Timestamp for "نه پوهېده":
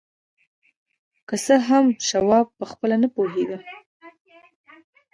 3.03-3.57